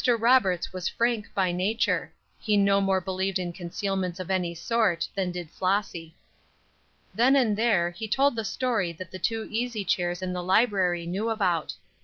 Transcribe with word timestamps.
Roberts 0.17 0.73
was 0.73 0.87
frank 0.87 1.31
by 1.35 1.51
nature; 1.51 2.11
he 2.39 2.57
no 2.57 2.81
more 2.81 2.99
believed 2.99 3.37
in 3.37 3.53
concealments 3.53 4.19
of 4.19 4.31
any 4.31 4.55
sort, 4.55 5.07
than 5.13 5.31
did 5.31 5.51
Flossy. 5.51 6.15
Then 7.13 7.35
and 7.35 7.55
there, 7.55 7.91
he 7.91 8.07
told 8.07 8.35
the 8.35 8.43
story 8.43 8.91
that 8.93 9.11
the 9.11 9.19
two 9.19 9.47
easy 9.51 9.85
chairs 9.85 10.23
in 10.23 10.33
the 10.33 10.41
library 10.41 11.05
knew 11.05 11.29
about. 11.29 11.75